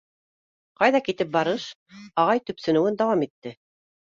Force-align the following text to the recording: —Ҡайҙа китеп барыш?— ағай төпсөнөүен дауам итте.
—Ҡайҙа 0.79 1.01
китеп 1.09 1.29
барыш?— 1.35 1.67
ағай 2.25 2.43
төпсөнөүен 2.51 3.01
дауам 3.03 3.23
итте. 3.29 3.55